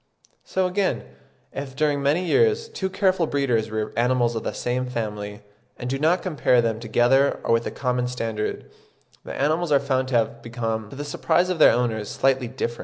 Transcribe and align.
So 0.43 0.65
again, 0.65 1.03
if 1.53 1.75
during 1.75 2.01
many 2.01 2.25
years 2.25 2.67
two 2.69 2.89
careful 2.89 3.27
breeders 3.27 3.69
rear 3.69 3.93
animals 3.95 4.35
of 4.35 4.43
the 4.43 4.51
same 4.51 4.87
family, 4.87 5.41
and 5.77 5.91
do 5.91 5.99
not 5.99 6.23
compare 6.23 6.59
them 6.59 6.79
together 6.79 7.39
or 7.43 7.53
with 7.53 7.67
a 7.67 7.71
common 7.71 8.07
standard, 8.07 8.71
the 9.23 9.39
animals 9.39 9.71
are 9.71 9.79
found 9.79 10.07
to 10.07 10.15
have 10.15 10.41
become, 10.41 10.89
to 10.89 10.95
the 10.95 11.05
surprise 11.05 11.49
of 11.51 11.59
their 11.59 11.71
owners, 11.71 12.09
slightly 12.09 12.47
different. 12.47 12.79